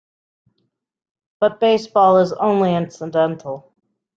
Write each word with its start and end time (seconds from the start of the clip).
But 1.39 1.59
baseball 1.59 2.17
is 2.17 2.33
only 2.33 2.73
incidental. 2.73 3.71